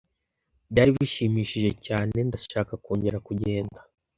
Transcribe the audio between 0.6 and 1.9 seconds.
Byari bishimishije